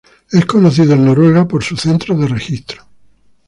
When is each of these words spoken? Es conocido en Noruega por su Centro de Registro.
Es 0.31 0.47
conocido 0.47 0.93
en 0.95 1.05
Noruega 1.05 1.47
por 1.47 1.63
su 1.63 1.77
Centro 1.77 2.17
de 2.17 2.27
Registro. 2.27 2.87